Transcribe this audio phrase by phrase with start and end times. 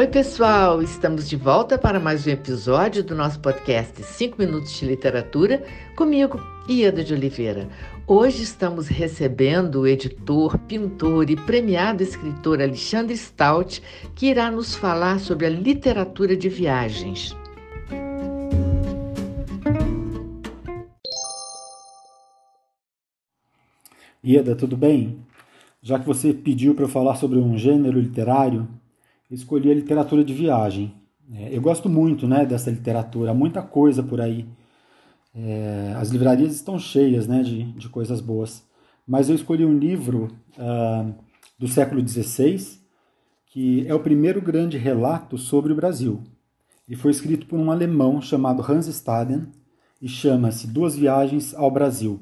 [0.00, 0.80] Oi, pessoal!
[0.80, 5.62] Estamos de volta para mais um episódio do nosso podcast 5 Minutos de Literatura,
[5.94, 7.68] comigo, Ieda de Oliveira.
[8.06, 13.82] Hoje estamos recebendo o editor, pintor e premiado escritor Alexandre Stout,
[14.14, 17.36] que irá nos falar sobre a literatura de viagens.
[24.24, 25.18] Ieda, tudo bem?
[25.82, 28.66] Já que você pediu para eu falar sobre um gênero literário,
[29.30, 30.94] escolhi a literatura de viagem.
[31.32, 34.46] É, eu gosto muito né, dessa literatura, muita coisa por aí.
[35.34, 38.64] É, as livrarias estão cheias né, de, de coisas boas.
[39.06, 41.14] Mas eu escolhi um livro uh,
[41.58, 42.78] do século XVI,
[43.46, 46.22] que é o primeiro grande relato sobre o Brasil.
[46.86, 49.46] Ele foi escrito por um alemão chamado Hans Staden
[50.00, 52.20] e chama-se Duas Viagens ao Brasil.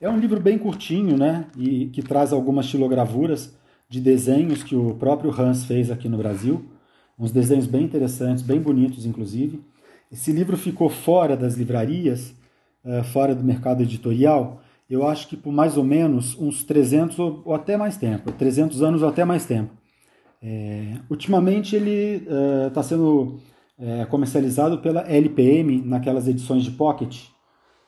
[0.00, 3.54] É um livro bem curtinho, né, e que traz algumas xilogravuras
[3.94, 6.64] de desenhos que o próprio Hans fez aqui no Brasil,
[7.16, 9.60] uns desenhos bem interessantes, bem bonitos, inclusive.
[10.10, 12.34] Esse livro ficou fora das livrarias,
[12.84, 17.54] uh, fora do mercado editorial, eu acho que por mais ou menos uns 300 ou,
[17.54, 19.70] até mais tempo, 300 anos ou até mais tempo.
[20.42, 22.26] É, ultimamente ele
[22.66, 23.40] está uh, sendo
[24.08, 27.24] comercializado pela LPM naquelas edições de pocket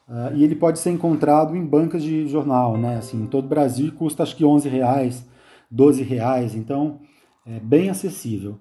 [0.09, 2.97] uh, e ele pode ser encontrado em bancas de jornal, né?
[2.97, 5.25] Assim, em todo o Brasil custa acho que 11 reais
[5.71, 7.01] 12 reais, então
[7.47, 8.59] é bem acessível.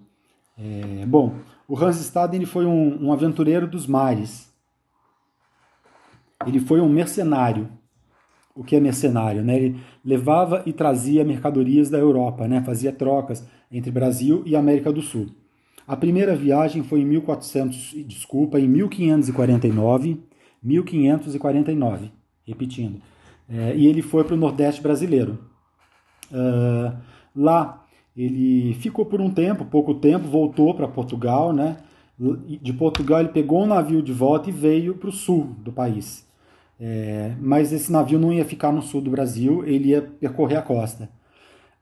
[0.57, 1.35] É, bom,
[1.67, 4.53] o Hans Staden ele foi um, um aventureiro dos mares.
[6.45, 7.69] Ele foi um mercenário.
[8.55, 9.43] O que é mercenário?
[9.43, 9.57] Né?
[9.57, 12.61] Ele levava e trazia mercadorias da Europa, né?
[12.61, 15.27] fazia trocas entre Brasil e América do Sul.
[15.87, 20.23] A primeira viagem foi em 1400, desculpa, em 1549,
[20.63, 22.11] 1549,
[22.43, 23.01] repetindo.
[23.47, 25.37] É, e ele foi para o Nordeste brasileiro.
[26.31, 26.95] Uh,
[27.35, 31.77] lá ele ficou por um tempo, pouco tempo, voltou para Portugal, né?
[32.17, 36.25] De Portugal ele pegou um navio de volta e veio para o sul do país.
[36.79, 40.61] É, mas esse navio não ia ficar no sul do Brasil, ele ia percorrer a
[40.61, 41.09] costa.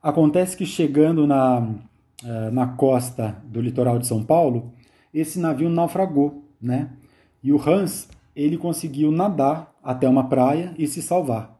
[0.01, 4.71] Acontece que chegando na, uh, na costa do litoral de São Paulo,
[5.13, 6.89] esse navio naufragou, né?
[7.43, 11.52] E o Hans ele conseguiu nadar até uma praia e se salvar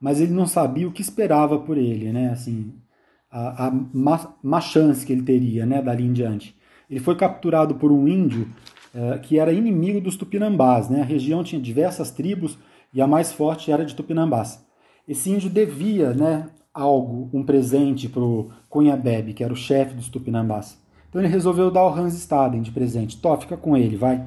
[0.00, 2.30] mas ele não sabia o que esperava por ele, né?
[2.30, 2.72] Assim,
[3.30, 5.82] a, a má, má chance que ele teria, né?
[5.82, 6.56] Dali em diante.
[6.88, 8.48] Ele foi capturado por um índio
[8.94, 11.02] uh, que era inimigo dos tupinambás, né?
[11.02, 12.58] A região tinha diversas tribos
[12.92, 14.64] e a mais forte era de tupinambás.
[15.06, 16.48] Esse índio devia, né?
[16.72, 20.80] Algo, um presente para o Cunhabebe, que era o chefe dos tupinambás.
[21.08, 23.20] Então ele resolveu dar ao Hans Staden de presente.
[23.20, 24.24] Tó, fica com ele, vai.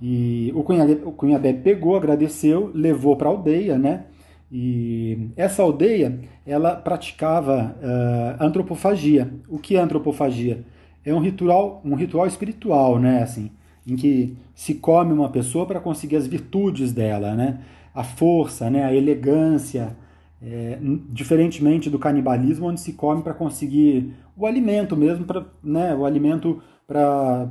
[0.00, 4.06] E o Cunhabebe, o Cunhabebe pegou, agradeceu, levou para a aldeia, né?
[4.56, 9.34] E essa aldeia, ela praticava uh, antropofagia.
[9.48, 10.64] O que é antropofagia?
[11.04, 13.24] É um ritual, um ritual espiritual, né?
[13.24, 13.50] Assim,
[13.84, 17.62] em que se come uma pessoa para conseguir as virtudes dela, né?
[17.92, 18.84] A força, né?
[18.84, 19.96] A elegância,
[20.40, 20.78] é,
[21.10, 25.92] diferentemente do canibalismo, onde se come para conseguir o alimento mesmo, para, né?
[25.96, 27.50] O alimento para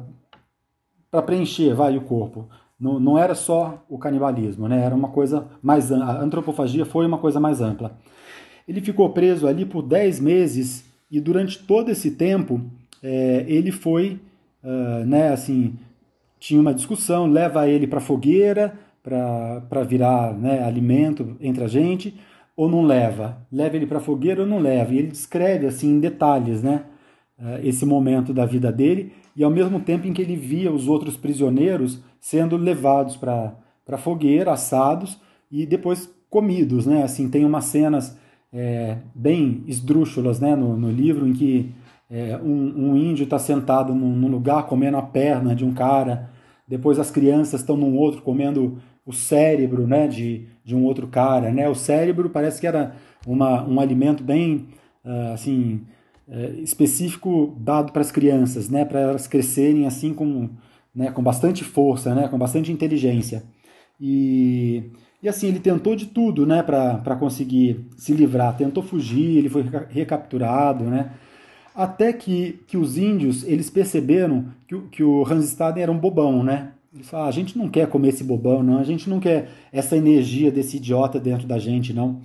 [1.12, 2.50] para preencher, vai o corpo.
[2.84, 4.84] Não, não era só o canibalismo, né?
[4.84, 7.98] era uma coisa mais a antropofagia foi uma coisa mais ampla.
[8.68, 12.60] Ele ficou preso ali por 10 meses e durante todo esse tempo
[13.02, 14.20] é, ele foi,
[14.62, 15.76] uh, né, assim,
[16.38, 22.14] tinha uma discussão, leva ele para fogueira para virar né, alimento entre a gente,
[22.54, 23.38] ou não leva?
[23.50, 24.94] Leva ele para fogueira ou não leva?
[24.94, 26.84] E ele descreve assim em detalhes, né,
[27.62, 31.18] esse momento da vida dele e ao mesmo tempo em que ele via os outros
[31.18, 33.56] prisioneiros sendo levados para
[33.90, 35.20] a fogueira, assados
[35.52, 37.04] e depois comidos, né?
[37.04, 38.18] Assim, tem umas cenas
[38.52, 41.72] é, bem esdrúxulas né, no, no livro em que
[42.10, 46.30] é, um, um, índio está sentado num, num, lugar comendo a perna de um cara,
[46.68, 51.52] depois as crianças estão num outro comendo o cérebro né, de, de um outro cara.
[51.52, 51.68] Né?
[51.68, 54.68] O cérebro parece que era uma, um alimento bem
[55.04, 55.82] uh, assim
[56.28, 60.50] é, específico dado para as crianças, né, para elas crescerem assim com,
[60.96, 63.44] né, com bastante força, né, com bastante inteligência.
[64.00, 64.92] E,
[65.22, 69.66] e assim, ele tentou de tudo né, para conseguir se livrar, tentou fugir, ele foi
[69.90, 71.12] recapturado, né,
[71.76, 76.44] até que, que os índios eles perceberam que, que o Hans Staden era um bobão,
[76.44, 76.72] né?
[76.94, 79.98] Ele ah, a gente não quer comer esse bobão, não, a gente não quer essa
[79.98, 82.22] energia desse idiota dentro da gente, não.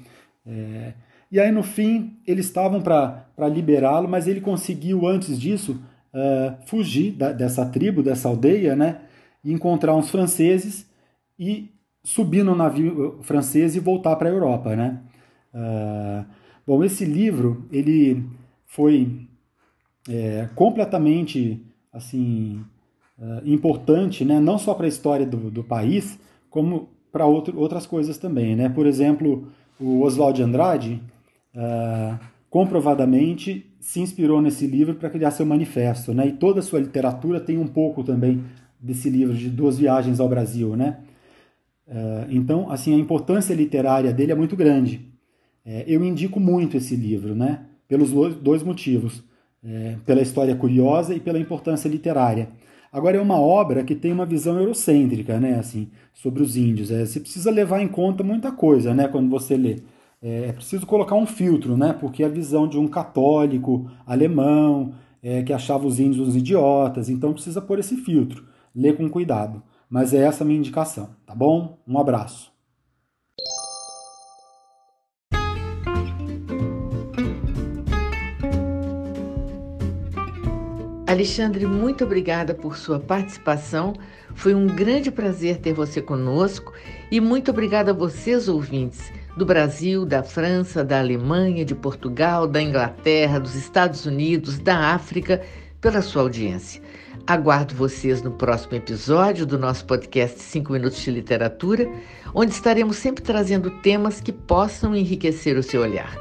[0.47, 0.93] É,
[1.31, 5.81] e aí, no fim, eles estavam para liberá-lo, mas ele conseguiu, antes disso,
[6.15, 9.03] uh, fugir da, dessa tribo, dessa aldeia, né?
[9.45, 10.89] E encontrar uns franceses
[11.39, 11.71] e
[12.03, 15.01] subir no navio francês e voltar para a Europa, né?
[15.55, 16.25] Uh,
[16.67, 18.25] bom, esse livro, ele
[18.67, 19.27] foi
[20.09, 22.65] é, completamente assim
[23.19, 24.41] uh, importante, né?
[24.41, 28.55] não só para a história do, do país, como para outras coisas também.
[28.55, 28.69] Né?
[28.69, 29.49] Por exemplo,
[29.81, 31.03] o Oswald de Andrade
[31.59, 32.19] uh,
[32.49, 36.29] comprovadamente se inspirou nesse livro para criar seu manifesto, né?
[36.29, 38.43] E toda a sua literatura tem um pouco também
[38.81, 40.99] desse livro de Duas Viagens ao Brasil, né?
[41.87, 45.09] Uh, então, assim, a importância literária dele é muito grande.
[45.65, 47.61] É, eu indico muito esse livro, né?
[47.87, 49.23] Pelos dois motivos:
[49.63, 52.49] é, pela história curiosa e pela importância literária.
[52.91, 55.59] Agora é uma obra que tem uma visão eurocêntrica, né?
[55.59, 56.91] Assim, sobre os índios.
[56.91, 59.09] É, você precisa levar em conta muita coisa, né?
[59.09, 59.77] Quando você lê.
[60.21, 61.93] É, é preciso colocar um filtro, né?
[61.93, 67.33] Porque a visão de um católico alemão é, que achava os índios uns idiotas, então
[67.33, 68.45] precisa pôr esse filtro.
[68.75, 69.63] Lê com cuidado.
[69.89, 71.79] Mas é essa a minha indicação, tá bom?
[71.87, 72.53] Um abraço.
[81.07, 83.95] Alexandre, muito obrigada por sua participação.
[84.35, 86.73] Foi um grande prazer ter você conosco
[87.11, 92.61] e muito obrigada a vocês, ouvintes, do Brasil, da França, da Alemanha, de Portugal, da
[92.61, 95.41] Inglaterra, dos Estados Unidos, da África,
[95.81, 96.83] pela sua audiência.
[97.27, 101.89] Aguardo vocês no próximo episódio do nosso podcast 5 Minutos de Literatura,
[102.35, 106.19] onde estaremos sempre trazendo temas que possam enriquecer o seu olhar.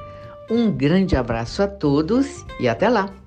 [0.50, 3.27] Um grande abraço a todos e até lá!